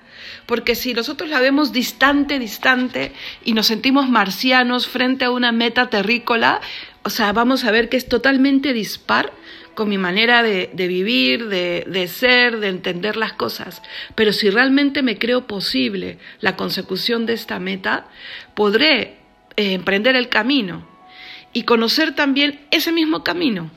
Porque 0.46 0.76
si 0.76 0.94
nosotros 0.94 1.30
la 1.30 1.40
vemos 1.40 1.72
distante, 1.72 2.40
distante 2.40 3.12
y 3.44 3.54
nos 3.54 3.68
sentimos 3.68 4.10
marcianos 4.10 4.88
frente 4.88 5.26
a 5.26 5.32
una 5.32 5.52
meta 5.52 5.90
terrícola, 5.90 6.62
o 7.04 7.10
sea, 7.10 7.34
vamos 7.34 7.64
a 7.66 7.72
ver 7.72 7.90
que 7.90 7.98
es 7.98 8.08
totalmente 8.08 8.74
dispar 8.74 9.32
con 9.78 9.90
mi 9.90 10.00
manera 10.00 10.42
de, 10.42 10.72
vivir, 10.76 11.50
de, 11.50 12.08
ser, 12.08 12.60
de 12.60 12.68
entender 12.68 13.16
las 13.16 13.34
cosas. 13.34 13.84
Pero 14.16 14.34
si 14.34 14.50
realmente 14.50 15.04
me 15.04 15.20
creo 15.20 15.46
posible 15.46 16.18
la 16.40 16.56
consecución 16.56 17.28
de 17.28 17.34
esta 17.34 17.60
meta, 17.60 18.08
podré 18.56 19.20
eh, 19.56 19.74
emprender 19.74 20.16
el 20.16 20.30
camino 20.30 20.88
y 21.54 21.62
conocer 21.62 22.16
también 22.16 22.66
ese 22.72 22.92
mismo 22.92 23.24
camino. 23.24 23.70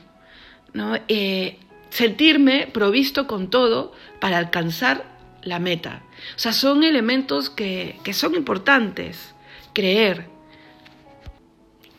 ¿no? 0.73 0.97
Eh, 1.07 1.59
sentirme 1.91 2.65
provisto 2.65 3.27
con 3.27 3.51
todo 3.51 3.93
para 4.19 4.39
alcanzar 4.39 5.05
la 5.43 5.59
meta. 5.59 6.01
O 6.35 6.39
sea, 6.39 6.51
son 6.51 6.83
elementos 6.83 7.51
que, 7.51 7.99
que 8.03 8.13
son 8.13 8.33
importantes. 8.33 9.35
Creer, 9.71 10.29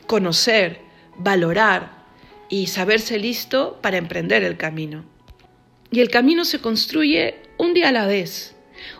conocer, 0.08 0.80
valorar 1.18 2.01
y 2.52 2.66
saberse 2.66 3.18
listo 3.18 3.78
para 3.80 3.96
emprender 3.96 4.42
el 4.42 4.58
camino. 4.58 5.06
Y 5.90 6.00
el 6.00 6.10
camino 6.10 6.44
se 6.44 6.60
construye 6.60 7.36
un 7.56 7.72
día 7.72 7.88
a 7.88 7.92
la 7.92 8.06
vez. 8.06 8.54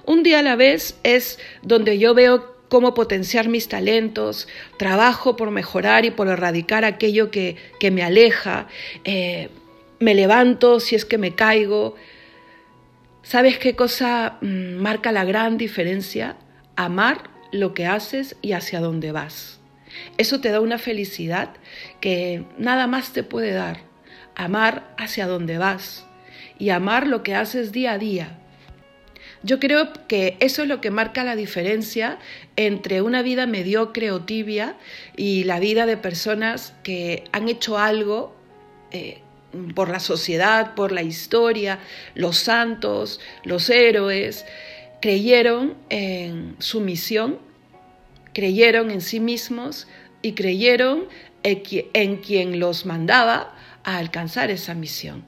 Un 0.07 0.23
día 0.23 0.39
a 0.39 0.43
la 0.43 0.57
vez 0.57 0.99
es 1.03 1.39
donde 1.61 1.99
yo 1.99 2.15
veo 2.15 2.57
cómo 2.71 2.95
potenciar 2.95 3.51
mis 3.51 3.69
talentos, 3.69 4.49
trabajo 4.79 5.37
por 5.37 5.51
mejorar 5.51 6.07
y 6.07 6.11
por 6.11 6.29
erradicar 6.29 6.87
aquello 6.87 7.31
que, 7.31 7.57
que 7.79 7.91
me 7.91 8.03
aleja, 8.03 8.69
eh, 9.05 9.51
me 10.01 10.15
levanto 10.15 10.81
si 10.81 10.95
es 10.95 11.05
que 11.05 11.19
me 11.19 11.35
caigo. 11.35 11.95
¿Sabes 13.23 13.59
qué 13.59 13.77
cosa 13.77 14.39
mm, 14.41 14.77
marca 14.77 15.13
la 15.13 15.27
gran 15.27 15.59
diferencia? 15.59 16.37
Amar 16.75 17.29
lo 17.51 17.75
que 17.75 17.85
haces 17.85 18.35
y 18.41 18.53
hacia 18.53 18.81
dónde 18.81 19.13
vas. 19.13 19.62
Eso 20.19 20.41
te 20.41 20.51
da 20.51 20.61
una 20.61 20.79
felicidad 20.79 21.51
que 22.01 22.45
nada 22.59 22.87
más 22.87 23.13
te 23.13 23.23
puede 23.23 23.53
dar. 23.53 23.81
Amar 24.35 24.95
hacia 24.97 25.27
dónde 25.27 25.59
vas 25.59 26.07
y 26.59 26.71
amar 26.71 27.07
lo 27.07 27.23
que 27.23 27.35
haces 27.35 27.73
día 27.73 27.93
a 27.93 27.99
día. 27.99 28.39
Yo 29.43 29.59
creo 29.59 29.93
que 30.07 30.37
eso 30.41 30.63
es 30.63 30.69
lo 30.69 30.81
que 30.81 30.91
marca 30.91 31.25
la 31.25 31.35
diferencia 31.35 32.19
entre 32.57 33.03
una 33.03 33.23
vida 33.23 33.47
mediocre 33.47 34.13
o 34.13 34.23
tibia 34.23 34.77
y 35.17 35.45
la 35.45 35.59
vida 35.59 35.85
de 35.85 35.97
personas 35.97 36.75
que 36.85 37.25
han 37.33 37.49
hecho 37.49 37.77
algo 37.77 38.37
eh, 38.93 39.21
por 39.75 39.89
la 39.89 40.01
sociedad, 40.01 40.75
por 40.75 40.93
la 40.93 41.03
historia, 41.03 41.81
los 42.15 42.39
santos, 42.39 43.21
los 43.45 43.69
héroes, 43.69 44.47
creyeron 45.01 45.75
en 45.91 46.55
su 46.61 46.81
misión, 46.81 47.39
creyeron 48.33 48.91
en 48.91 49.01
sí 49.01 49.21
mismos 49.21 49.89
y 50.23 50.33
creyeron 50.33 51.09
en 51.43 52.17
quien 52.17 52.61
los 52.61 52.87
mandaba 52.87 53.55
a 53.85 53.99
alcanzar 53.99 54.51
esa 54.51 54.75
misión. 54.75 55.25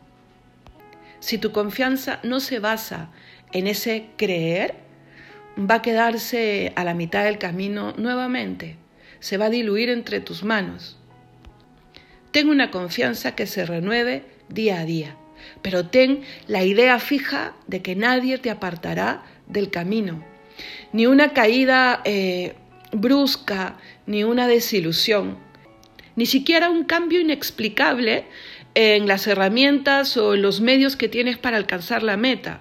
Si 1.21 1.39
tu 1.39 1.53
confianza 1.53 2.21
no 2.23 2.41
se 2.41 2.59
basa 2.59 3.11
en 3.53 3.67
ese 3.67 4.07
creer, 4.17 4.75
va 5.59 5.77
a 5.77 5.83
quedarse 5.83 6.73
a 6.77 6.85
la 6.85 6.95
mitad 6.95 7.25
del 7.25 7.39
camino 7.39 7.95
nuevamente, 7.97 8.77
se 9.21 9.37
va 9.39 9.47
a 9.47 9.51
diluir 9.51 9.89
entre 9.89 10.21
tus 10.21 10.45
manos. 10.45 10.99
Tengo 12.31 12.51
una 12.51 12.71
confianza 12.71 13.35
que 13.35 13.47
se 13.47 13.65
renueve 13.65 14.25
día 14.49 14.81
a 14.81 14.85
día. 14.85 15.17
pero 15.63 15.87
ten 15.87 16.23
la 16.47 16.65
idea 16.65 16.99
fija 16.99 17.55
de 17.67 17.83
que 17.83 17.95
nadie 17.95 18.39
te 18.39 18.51
apartará 18.51 19.23
del 19.47 19.71
camino. 19.71 20.25
Ni 20.93 21.07
una 21.07 21.33
caída 21.33 22.01
eh, 22.05 22.55
brusca, 22.95 23.77
ni 24.07 24.25
una 24.25 24.47
desilusión, 24.47 25.39
ni 26.17 26.27
siquiera 26.27 26.71
un 26.71 26.85
cambio 26.85 27.21
inexplicable 27.21 28.27
en 28.75 29.07
las 29.07 29.27
herramientas 29.27 30.17
o 30.17 30.35
en 30.35 30.43
los 30.43 30.61
medios 30.61 30.97
que 30.97 31.09
tienes 31.09 31.39
para 31.39 31.57
alcanzar 31.57 32.03
la 32.03 32.17
meta. 32.17 32.61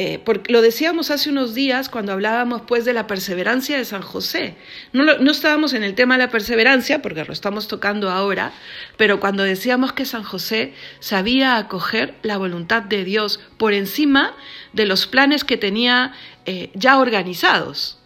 Eh, 0.00 0.20
porque 0.24 0.52
lo 0.52 0.62
decíamos 0.62 1.10
hace 1.10 1.28
unos 1.28 1.54
días 1.54 1.88
cuando 1.88 2.12
hablábamos 2.12 2.62
pues 2.62 2.84
de 2.84 2.92
la 2.92 3.08
perseverancia 3.08 3.76
de 3.76 3.84
San 3.84 4.00
José. 4.00 4.54
No, 4.92 5.02
no 5.02 5.30
estábamos 5.32 5.72
en 5.72 5.82
el 5.82 5.96
tema 5.96 6.16
de 6.16 6.24
la 6.24 6.30
perseverancia 6.30 7.02
porque 7.02 7.24
lo 7.24 7.32
estamos 7.32 7.66
tocando 7.66 8.08
ahora, 8.08 8.52
pero 8.96 9.18
cuando 9.18 9.42
decíamos 9.42 9.92
que 9.92 10.04
San 10.04 10.22
José 10.22 10.72
sabía 11.00 11.56
acoger 11.56 12.14
la 12.22 12.36
voluntad 12.36 12.82
de 12.82 13.02
Dios 13.02 13.40
por 13.56 13.72
encima 13.72 14.36
de 14.72 14.86
los 14.86 15.08
planes 15.08 15.42
que 15.42 15.56
tenía 15.56 16.12
eh, 16.46 16.70
ya 16.74 17.00
organizados. 17.00 17.98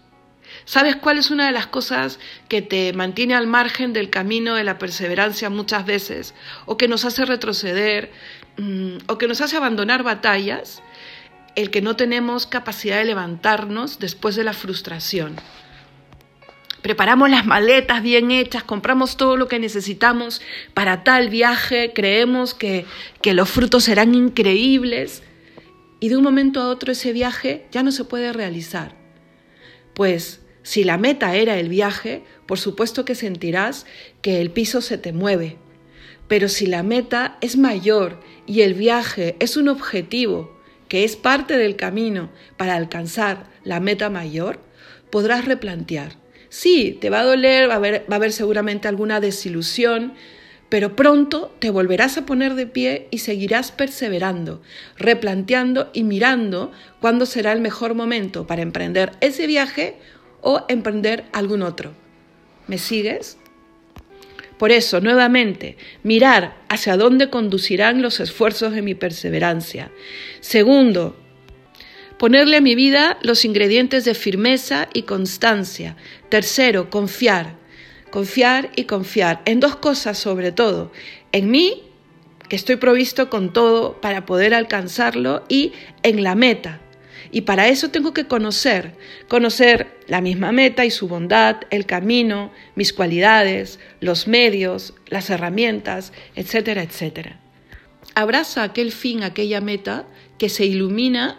¿Sabes 0.64 0.96
cuál 0.96 1.18
es 1.18 1.30
una 1.30 1.46
de 1.46 1.52
las 1.52 1.66
cosas 1.66 2.18
que 2.48 2.62
te 2.62 2.92
mantiene 2.92 3.34
al 3.34 3.46
margen 3.46 3.92
del 3.92 4.10
camino 4.10 4.54
de 4.54 4.64
la 4.64 4.78
perseverancia 4.78 5.50
muchas 5.50 5.86
veces? 5.86 6.34
O 6.66 6.76
que 6.76 6.88
nos 6.88 7.04
hace 7.04 7.24
retroceder, 7.24 8.12
mm, 8.58 8.98
o 9.08 9.18
que 9.18 9.28
nos 9.28 9.40
hace 9.40 9.56
abandonar 9.56 10.02
batallas 10.02 10.82
el 11.54 11.70
que 11.70 11.82
no 11.82 11.96
tenemos 11.96 12.46
capacidad 12.46 12.98
de 12.98 13.04
levantarnos 13.04 13.98
después 13.98 14.36
de 14.36 14.44
la 14.44 14.52
frustración. 14.52 15.36
Preparamos 16.80 17.30
las 17.30 17.46
maletas 17.46 18.02
bien 18.02 18.30
hechas, 18.30 18.64
compramos 18.64 19.16
todo 19.16 19.36
lo 19.36 19.46
que 19.46 19.60
necesitamos 19.60 20.42
para 20.74 21.04
tal 21.04 21.28
viaje, 21.28 21.92
creemos 21.94 22.54
que, 22.54 22.86
que 23.20 23.34
los 23.34 23.48
frutos 23.48 23.84
serán 23.84 24.14
increíbles 24.14 25.22
y 26.00 26.08
de 26.08 26.16
un 26.16 26.24
momento 26.24 26.60
a 26.60 26.68
otro 26.68 26.90
ese 26.90 27.12
viaje 27.12 27.66
ya 27.70 27.84
no 27.84 27.92
se 27.92 28.04
puede 28.04 28.32
realizar. 28.32 28.96
Pues 29.94 30.41
si 30.62 30.84
la 30.84 30.98
meta 30.98 31.34
era 31.34 31.58
el 31.58 31.68
viaje, 31.68 32.22
por 32.46 32.58
supuesto 32.58 33.04
que 33.04 33.14
sentirás 33.14 33.86
que 34.20 34.40
el 34.40 34.50
piso 34.50 34.80
se 34.80 34.98
te 34.98 35.12
mueve. 35.12 35.56
Pero 36.28 36.48
si 36.48 36.66
la 36.66 36.82
meta 36.82 37.36
es 37.40 37.56
mayor 37.56 38.20
y 38.46 38.62
el 38.62 38.74
viaje 38.74 39.36
es 39.40 39.56
un 39.56 39.68
objetivo, 39.68 40.58
que 40.88 41.04
es 41.04 41.16
parte 41.16 41.56
del 41.56 41.76
camino 41.76 42.30
para 42.56 42.76
alcanzar 42.76 43.50
la 43.64 43.80
meta 43.80 44.10
mayor, 44.10 44.60
podrás 45.10 45.44
replantear. 45.44 46.16
Sí, 46.48 46.98
te 47.00 47.10
va 47.10 47.20
a 47.20 47.24
doler, 47.24 47.68
va 47.68 47.74
a 47.74 47.76
haber, 47.76 48.04
va 48.10 48.14
a 48.14 48.16
haber 48.16 48.32
seguramente 48.32 48.88
alguna 48.88 49.20
desilusión, 49.20 50.12
pero 50.68 50.96
pronto 50.96 51.54
te 51.58 51.70
volverás 51.70 52.16
a 52.16 52.24
poner 52.24 52.54
de 52.54 52.66
pie 52.66 53.08
y 53.10 53.18
seguirás 53.18 53.72
perseverando, 53.72 54.62
replanteando 54.96 55.90
y 55.92 56.02
mirando 56.02 56.72
cuándo 57.00 57.26
será 57.26 57.52
el 57.52 57.60
mejor 57.60 57.94
momento 57.94 58.46
para 58.46 58.62
emprender 58.62 59.12
ese 59.20 59.46
viaje 59.46 59.98
o 60.42 60.64
emprender 60.68 61.24
algún 61.32 61.62
otro. 61.62 61.92
¿Me 62.66 62.76
sigues? 62.78 63.38
Por 64.58 64.70
eso, 64.70 65.00
nuevamente, 65.00 65.76
mirar 66.02 66.56
hacia 66.68 66.96
dónde 66.96 67.30
conducirán 67.30 68.02
los 68.02 68.20
esfuerzos 68.20 68.72
de 68.72 68.82
mi 68.82 68.94
perseverancia. 68.94 69.90
Segundo, 70.40 71.16
ponerle 72.16 72.58
a 72.58 72.60
mi 72.60 72.76
vida 72.76 73.18
los 73.22 73.44
ingredientes 73.44 74.04
de 74.04 74.14
firmeza 74.14 74.88
y 74.92 75.02
constancia. 75.02 75.96
Tercero, 76.28 76.90
confiar. 76.90 77.56
Confiar 78.10 78.70
y 78.76 78.84
confiar 78.84 79.42
en 79.46 79.58
dos 79.58 79.76
cosas 79.76 80.18
sobre 80.18 80.52
todo. 80.52 80.92
En 81.32 81.50
mí, 81.50 81.82
que 82.48 82.56
estoy 82.56 82.76
provisto 82.76 83.30
con 83.30 83.52
todo 83.52 84.00
para 84.00 84.26
poder 84.26 84.52
alcanzarlo, 84.52 85.42
y 85.48 85.72
en 86.02 86.22
la 86.22 86.34
meta, 86.34 86.81
y 87.30 87.42
para 87.42 87.68
eso 87.68 87.90
tengo 87.90 88.12
que 88.12 88.26
conocer, 88.26 88.94
conocer 89.28 90.00
la 90.06 90.20
misma 90.20 90.52
meta 90.52 90.84
y 90.84 90.90
su 90.90 91.08
bondad, 91.08 91.56
el 91.70 91.86
camino, 91.86 92.52
mis 92.74 92.92
cualidades, 92.92 93.78
los 94.00 94.26
medios, 94.26 94.94
las 95.06 95.30
herramientas, 95.30 96.12
etcétera, 96.34 96.82
etcétera. 96.82 97.38
Abraza 98.14 98.62
aquel 98.62 98.92
fin, 98.92 99.22
aquella 99.22 99.60
meta 99.60 100.06
que 100.38 100.48
se 100.48 100.66
ilumina 100.66 101.38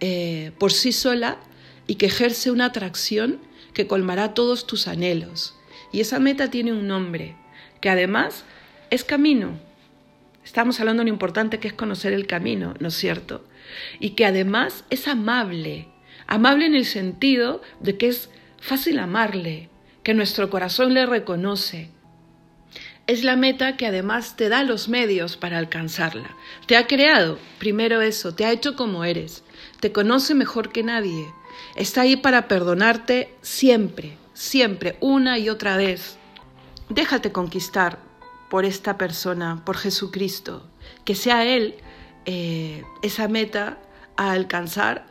eh, 0.00 0.52
por 0.58 0.72
sí 0.72 0.92
sola 0.92 1.38
y 1.86 1.96
que 1.96 2.06
ejerce 2.06 2.50
una 2.50 2.66
atracción 2.66 3.40
que 3.74 3.86
colmará 3.86 4.34
todos 4.34 4.66
tus 4.66 4.88
anhelos. 4.88 5.56
Y 5.92 6.00
esa 6.00 6.18
meta 6.18 6.50
tiene 6.50 6.72
un 6.72 6.86
nombre, 6.86 7.36
que 7.80 7.90
además 7.90 8.44
es 8.90 9.04
camino. 9.04 9.58
Estamos 10.44 10.80
hablando 10.80 11.00
de 11.00 11.08
lo 11.08 11.12
importante 11.12 11.58
que 11.58 11.68
es 11.68 11.74
conocer 11.74 12.12
el 12.12 12.26
camino, 12.26 12.74
¿no 12.78 12.88
es 12.88 12.94
cierto? 12.94 13.44
Y 14.00 14.10
que 14.10 14.26
además 14.26 14.84
es 14.90 15.08
amable, 15.08 15.88
amable 16.26 16.66
en 16.66 16.74
el 16.74 16.84
sentido 16.84 17.62
de 17.80 17.96
que 17.96 18.08
es 18.08 18.30
fácil 18.58 18.98
amarle, 18.98 19.68
que 20.02 20.14
nuestro 20.14 20.50
corazón 20.50 20.94
le 20.94 21.06
reconoce. 21.06 21.90
Es 23.06 23.22
la 23.22 23.36
meta 23.36 23.76
que 23.76 23.86
además 23.86 24.36
te 24.36 24.48
da 24.48 24.64
los 24.64 24.88
medios 24.88 25.36
para 25.36 25.58
alcanzarla. 25.58 26.36
Te 26.66 26.76
ha 26.76 26.86
creado, 26.86 27.38
primero 27.58 28.00
eso, 28.00 28.34
te 28.34 28.44
ha 28.44 28.52
hecho 28.52 28.74
como 28.74 29.04
eres, 29.04 29.44
te 29.80 29.92
conoce 29.92 30.34
mejor 30.34 30.72
que 30.72 30.82
nadie, 30.82 31.26
está 31.76 32.00
ahí 32.02 32.16
para 32.16 32.48
perdonarte 32.48 33.32
siempre, 33.42 34.16
siempre, 34.34 34.96
una 35.00 35.38
y 35.38 35.48
otra 35.48 35.76
vez. 35.76 36.18
Déjate 36.88 37.30
conquistar 37.30 37.98
por 38.48 38.64
esta 38.64 38.98
persona, 38.98 39.62
por 39.64 39.76
Jesucristo, 39.76 40.66
que 41.04 41.14
sea 41.14 41.44
Él 41.44 41.76
eh, 42.26 42.84
esa 43.02 43.28
meta 43.28 43.78
a 44.16 44.32
alcanzar 44.32 45.06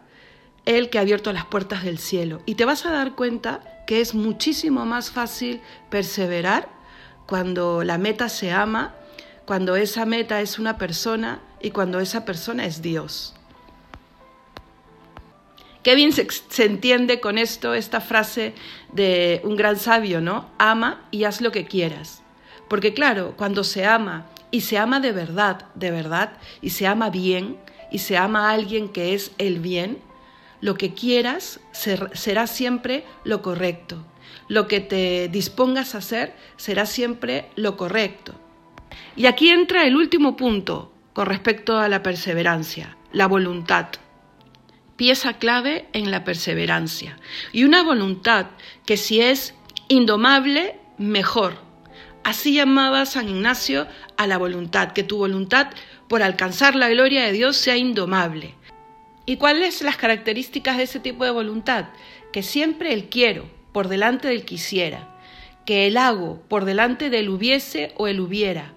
el 0.65 0.89
que 0.89 0.97
ha 0.97 1.01
abierto 1.01 1.31
las 1.31 1.45
puertas 1.45 1.83
del 1.83 1.97
cielo. 1.97 2.41
Y 2.45 2.55
te 2.55 2.65
vas 2.65 2.85
a 2.85 2.91
dar 2.91 3.15
cuenta 3.15 3.61
que 3.87 4.01
es 4.01 4.13
muchísimo 4.13 4.85
más 4.85 5.11
fácil 5.11 5.61
perseverar 5.89 6.67
cuando 7.27 7.83
la 7.83 7.97
meta 7.97 8.29
se 8.29 8.51
ama, 8.51 8.93
cuando 9.45 9.75
esa 9.75 10.05
meta 10.05 10.41
es 10.41 10.59
una 10.59 10.77
persona 10.77 11.39
y 11.61 11.71
cuando 11.71 11.99
esa 11.99 12.25
persona 12.25 12.65
es 12.65 12.81
Dios. 12.81 13.35
Qué 15.83 15.93
bien 15.93 16.13
se, 16.13 16.27
se, 16.49 16.65
entiende 16.65 17.19
con 17.19 17.37
esto 17.37 17.75
esta 17.75 18.01
frase 18.01 18.55
de 18.91 19.39
un 19.43 19.55
gran 19.55 19.77
sabio, 19.77 20.19
¿no? 20.19 20.49
Ama 20.57 21.05
y 21.11 21.25
haz 21.25 21.41
lo 21.41 21.51
que 21.51 21.65
quieras. 21.65 22.23
Porque 22.67 22.95
claro, 22.95 23.35
cuando 23.37 23.63
se 23.63 23.85
ama 23.85 24.25
y 24.51 24.61
se 24.61 24.77
ama 24.77 24.99
de 24.99 25.11
verdad, 25.11 25.65
de 25.75 25.91
verdad, 25.91 26.37
y 26.61 26.71
se 26.71 26.87
ama 26.87 27.09
bien, 27.09 27.57
y 27.91 27.99
se 27.99 28.17
ama 28.17 28.49
a 28.49 28.53
alguien 28.53 28.89
que 28.89 29.13
es 29.13 29.31
el 29.37 29.59
bien, 29.59 29.99
lo 30.61 30.75
que 30.75 30.93
quieras 30.93 31.59
será 31.71 32.47
siempre 32.47 33.05
lo 33.23 33.41
correcto. 33.41 34.05
Lo 34.47 34.67
que 34.67 34.79
te 34.79 35.27
dispongas 35.27 35.95
a 35.95 35.99
hacer 35.99 36.35
será 36.57 36.85
siempre 36.85 37.49
lo 37.55 37.77
correcto. 37.77 38.33
Y 39.15 39.25
aquí 39.25 39.49
entra 39.49 39.85
el 39.85 39.95
último 39.95 40.35
punto 40.35 40.91
con 41.13 41.25
respecto 41.25 41.77
a 41.77 41.89
la 41.89 42.03
perseverancia, 42.03 42.97
la 43.11 43.27
voluntad. 43.27 43.87
Pieza 44.95 45.33
clave 45.33 45.87
en 45.93 46.11
la 46.11 46.23
perseverancia. 46.23 47.17
Y 47.51 47.63
una 47.63 47.83
voluntad 47.83 48.47
que 48.85 48.97
si 48.97 49.21
es 49.21 49.53
indomable, 49.87 50.79
mejor. 50.97 51.64
Así 52.25 52.55
llamaba 52.55 53.05
San 53.05 53.29
Ignacio 53.29 53.85
a 54.17 54.25
la 54.25 54.39
voluntad, 54.39 54.93
que 54.93 55.03
tu 55.03 55.19
voluntad 55.19 55.67
por 56.07 56.23
alcanzar 56.23 56.73
la 56.73 56.89
gloria 56.89 57.23
de 57.23 57.31
Dios 57.31 57.55
sea 57.55 57.77
indomable. 57.77 58.55
¿Y 59.27 59.37
cuáles 59.37 59.83
las 59.83 59.95
características 59.95 60.77
de 60.77 60.83
ese 60.83 60.99
tipo 60.99 61.23
de 61.23 61.29
voluntad? 61.29 61.89
Que 62.33 62.41
siempre 62.41 62.93
el 62.93 63.09
quiero 63.09 63.45
por 63.71 63.89
delante 63.89 64.27
del 64.27 64.43
quisiera, 64.43 65.07
que 65.67 65.85
el 65.85 65.97
hago 65.97 66.41
por 66.47 66.65
delante 66.65 67.11
del 67.11 67.29
hubiese 67.29 67.93
o 67.95 68.07
el 68.07 68.19
hubiera, 68.19 68.73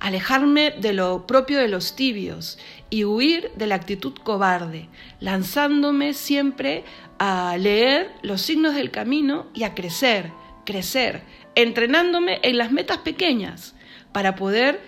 alejarme 0.00 0.70
de 0.70 0.94
lo 0.94 1.26
propio 1.26 1.58
de 1.58 1.68
los 1.68 1.96
tibios 1.96 2.58
y 2.88 3.04
huir 3.04 3.50
de 3.56 3.66
la 3.66 3.74
actitud 3.74 4.14
cobarde, 4.24 4.88
lanzándome 5.20 6.14
siempre 6.14 6.82
a 7.18 7.58
leer 7.58 8.10
los 8.22 8.40
signos 8.40 8.74
del 8.74 8.90
camino 8.90 9.48
y 9.52 9.64
a 9.64 9.74
crecer, 9.74 10.32
crecer, 10.64 11.24
entrenándome 11.56 12.38
en 12.42 12.58
las 12.58 12.70
metas 12.70 12.98
pequeñas 12.98 13.74
para 14.12 14.36
poder 14.36 14.80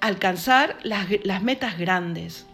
alcanzar 0.00 0.78
las, 0.82 1.42
metas 1.42 1.78
grandes. 1.78 2.46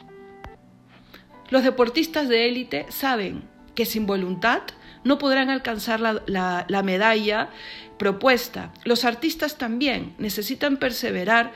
Los 1.51 1.63
deportistas 1.63 2.29
de 2.29 2.49
élite 2.49 2.87
saben 2.89 3.45
que 3.75 3.87
sin 3.87 4.07
voluntad 4.07 4.63
no 5.05 5.19
podrán 5.19 5.49
alcanzar 5.49 6.01
la, 6.01 6.23
la, 6.67 6.83
medalla 6.83 7.51
propuesta. 7.99 8.73
Los 8.85 9.05
artistas 9.05 9.57
también 9.57 10.15
necesitan 10.19 10.77
perseverar 10.79 11.53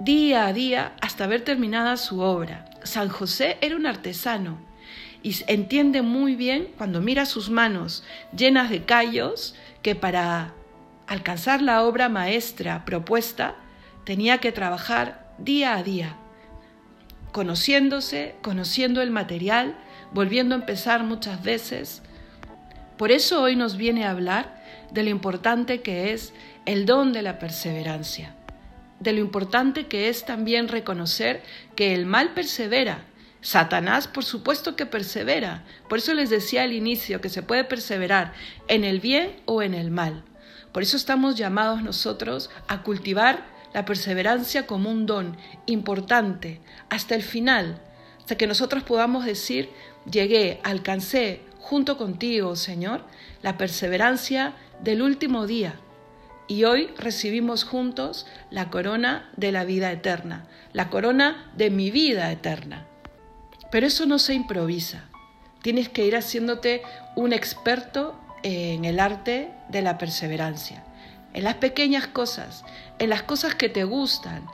día 0.00 0.46
a 0.46 0.52
día 0.52 0.92
hasta 1.00 1.26
ver 1.26 1.42
terminada 1.42 1.96
su 1.96 2.20
obra. 2.20 2.66
San 2.82 3.08
José 3.08 3.58
era 3.60 3.76
un 3.76 3.86
artesano 3.86 4.58
y 5.22 5.34
entiende 5.48 6.02
muy 6.02 6.36
bien 6.36 6.68
cuando 6.76 7.00
mira 7.00 7.26
sus 7.26 7.48
manos 7.48 8.04
llenas 8.36 8.70
de 8.70 8.84
callos 8.84 9.56
que 9.82 9.94
para 9.94 10.52
alcanzar 11.06 11.62
la 11.62 11.82
obra 11.82 12.08
maestra 12.08 12.84
propuesta, 12.84 13.56
tenía 14.04 14.38
que 14.38 14.52
trabajar 14.52 15.32
día 15.38 15.74
a 15.74 15.82
día. 15.82 16.16
conociéndose, 17.32 18.36
conociendo 18.42 19.02
el 19.02 19.10
material, 19.10 19.74
volviendo 20.12 20.54
a 20.54 20.58
empezar 20.58 21.02
muchas 21.02 21.42
veces. 21.42 22.00
Por 22.96 23.10
eso 23.10 23.42
hoy 23.42 23.56
nos 23.56 23.76
viene 23.76 24.04
a 24.04 24.12
hablar 24.12 24.62
de 24.92 25.02
lo 25.02 25.10
importante 25.10 25.82
que 25.82 26.12
es 26.12 26.32
el 26.64 26.86
don 26.86 27.12
de 27.12 27.22
la 27.22 27.40
perseverancia, 27.40 28.36
de 29.00 29.12
lo 29.12 29.18
importante 29.18 29.88
que 29.88 30.08
es 30.08 30.24
también 30.24 30.68
reconocer 30.68 31.42
que 31.74 31.92
el 31.92 32.06
mal 32.06 32.34
persevera. 32.34 33.02
Satanás, 33.40 34.06
por 34.06 34.24
supuesto 34.24 34.76
que 34.76 34.86
persevera. 34.86 35.64
Por 35.88 35.98
eso 35.98 36.14
les 36.14 36.30
decía 36.30 36.62
al 36.62 36.72
inicio 36.72 37.20
que 37.20 37.28
se 37.28 37.42
puede 37.42 37.64
perseverar 37.64 38.32
en 38.68 38.84
el 38.84 39.00
bien 39.00 39.36
o 39.44 39.60
en 39.60 39.74
el 39.74 39.90
mal. 39.90 40.22
Por 40.74 40.82
eso 40.82 40.96
estamos 40.96 41.36
llamados 41.36 41.84
nosotros 41.84 42.50
a 42.66 42.82
cultivar 42.82 43.46
la 43.72 43.84
perseverancia 43.84 44.66
como 44.66 44.90
un 44.90 45.06
don 45.06 45.36
importante 45.66 46.60
hasta 46.90 47.14
el 47.14 47.22
final, 47.22 47.80
hasta 48.18 48.34
que 48.36 48.48
nosotros 48.48 48.82
podamos 48.82 49.24
decir, 49.24 49.70
llegué, 50.10 50.60
alcancé 50.64 51.42
junto 51.60 51.96
contigo, 51.96 52.56
Señor, 52.56 53.04
la 53.40 53.56
perseverancia 53.56 54.54
del 54.80 55.02
último 55.02 55.46
día. 55.46 55.78
Y 56.48 56.64
hoy 56.64 56.88
recibimos 56.98 57.62
juntos 57.62 58.26
la 58.50 58.68
corona 58.68 59.30
de 59.36 59.52
la 59.52 59.64
vida 59.64 59.92
eterna, 59.92 60.48
la 60.72 60.90
corona 60.90 61.52
de 61.56 61.70
mi 61.70 61.92
vida 61.92 62.32
eterna. 62.32 62.84
Pero 63.70 63.86
eso 63.86 64.06
no 64.06 64.18
se 64.18 64.34
improvisa. 64.34 65.04
Tienes 65.62 65.88
que 65.88 66.04
ir 66.04 66.16
haciéndote 66.16 66.82
un 67.14 67.32
experto 67.32 68.18
en 68.44 68.84
el 68.84 69.00
arte 69.00 69.50
de 69.70 69.82
la 69.82 69.98
perseverancia, 69.98 70.84
en 71.32 71.44
las 71.44 71.54
pequeñas 71.54 72.06
cosas, 72.06 72.64
en 72.98 73.10
las 73.10 73.22
cosas 73.22 73.54
que 73.54 73.68
te 73.68 73.84
gustan, 73.84 74.46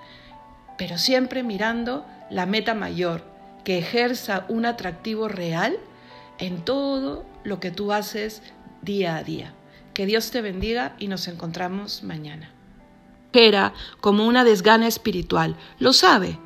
pero 0.79 0.97
siempre 0.97 1.43
mirando 1.43 2.07
la 2.31 2.47
meta 2.47 2.73
mayor, 2.73 3.25
que 3.65 3.79
ejerza 3.79 4.47
un 4.49 4.65
atractivo 4.65 5.29
real 5.29 5.77
en 6.39 6.65
todo 6.65 7.27
lo 7.45 7.61
que 7.61 7.71
tú 7.71 7.93
haces 7.93 8.43
día 8.81 9.17
a 9.17 9.25
día. 9.25 9.53
Que 9.93 10.07
Dios 10.07 10.31
te 10.31 10.41
bendiga 10.41 10.95
y 10.99 11.09
nos 11.09 11.29
encontramos 11.29 12.03
mañana. 12.05 12.51
Era 13.33 13.75
como 14.01 14.27
una 14.27 14.45
desgana 14.45 14.87
espiritual, 14.87 15.57
lo 15.79 15.93
sabe, 15.93 16.39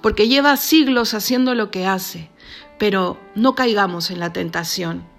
porque 0.00 0.28
lleva 0.28 0.56
siglos 0.56 1.14
haciendo 1.14 1.54
lo 1.54 1.70
que 1.70 1.84
hace, 1.86 2.30
pero 2.78 3.20
no 3.34 3.54
caigamos 3.54 4.10
en 4.10 4.20
la 4.20 4.32
tentación. 4.32 5.11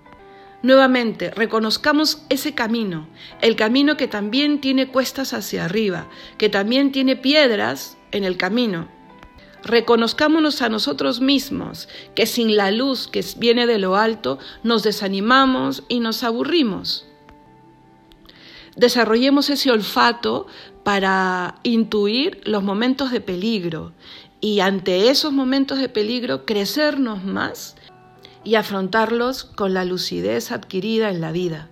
Nuevamente, 0.63 1.29
reconozcamos 1.29 2.23
ese 2.29 2.55
camino, 2.55 3.07
el 3.41 3.55
camino 3.55 3.97
que 3.97 4.07
también 4.07 4.61
tiene 4.61 4.87
cuestas 4.87 5.33
hacia 5.33 5.65
arriba, 5.65 6.07
que 6.37 6.49
también 6.49 6.91
tiene 6.91 7.15
piedras 7.15 7.97
en 8.11 8.23
el 8.23 8.37
camino. 8.37 8.87
Reconozcámonos 9.63 10.61
a 10.61 10.69
nosotros 10.69 11.21
mismos, 11.21 11.87
que 12.15 12.25
sin 12.25 12.55
la 12.55 12.71
luz 12.71 13.07
que 13.07 13.23
viene 13.37 13.67
de 13.67 13.77
lo 13.77 13.97
alto 13.97 14.39
nos 14.63 14.83
desanimamos 14.83 15.83
y 15.89 15.99
nos 15.99 16.23
aburrimos 16.23 17.05
desarrollemos 18.75 19.49
ese 19.49 19.71
olfato 19.71 20.47
para 20.83 21.55
intuir 21.63 22.41
los 22.45 22.63
momentos 22.63 23.11
de 23.11 23.21
peligro 23.21 23.93
y 24.41 24.59
ante 24.59 25.09
esos 25.09 25.31
momentos 25.31 25.79
de 25.79 25.89
peligro 25.89 26.45
crecernos 26.45 27.23
más 27.23 27.75
y 28.43 28.55
afrontarlos 28.55 29.43
con 29.43 29.73
la 29.73 29.85
lucidez 29.85 30.51
adquirida 30.51 31.09
en 31.09 31.21
la 31.21 31.31
vida. 31.31 31.69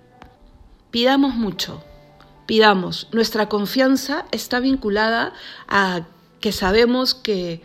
Pidamos 0.91 1.35
mucho, 1.35 1.83
pidamos. 2.45 3.07
Nuestra 3.11 3.49
confianza 3.49 4.25
está 4.31 4.59
vinculada 4.59 5.33
a 5.67 6.01
que 6.39 6.51
sabemos 6.51 7.13
que 7.13 7.61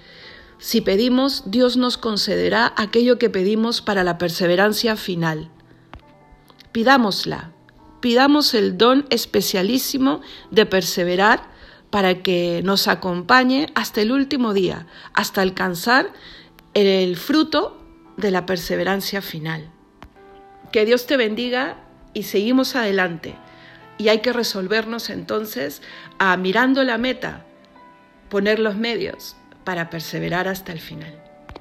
si 0.59 0.81
pedimos, 0.81 1.45
Dios 1.47 1.77
nos 1.77 1.99
concederá 1.99 2.73
aquello 2.77 3.19
que 3.19 3.31
pedimos 3.31 3.83
para 3.83 4.05
la 4.05 4.19
perseverancia 4.19 4.97
final. 4.97 5.51
Pidámosla, 6.73 7.53
pidamos 8.01 8.55
el 8.55 8.79
don 8.79 9.07
especialísimo 9.11 10.21
de 10.51 10.67
perseverar 10.67 11.51
para 11.91 12.23
que 12.23 12.63
nos 12.65 12.89
acompañe 12.89 13.69
hasta 13.75 14.01
el 14.01 14.13
último 14.13 14.55
día, 14.55 14.87
hasta 15.15 15.43
alcanzar 15.43 16.13
el 16.75 17.17
fruto 17.17 17.86
de 18.17 18.31
la 18.31 18.47
perseverancia 18.47 19.23
final. 19.23 19.71
Que 20.73 20.85
Dios 20.85 21.07
te 21.07 21.17
bendiga 21.17 21.77
y 22.15 22.25
seguimos 22.25 22.77
adelante. 22.77 23.35
Y 23.99 24.09
hay 24.09 24.21
que 24.21 24.33
resolvernos 24.33 25.11
entonces 25.11 25.83
a 26.19 26.37
mirando 26.37 26.83
la 26.85 26.99
meta, 26.99 27.45
poner 28.29 28.59
los 28.59 28.77
medios 28.77 29.37
para 29.65 29.91
perseverar 29.91 30.49
hasta 30.49 30.73
el 30.73 30.81
final. 30.81 31.26